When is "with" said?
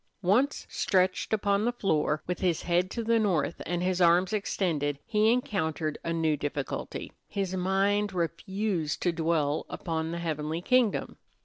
2.25-2.39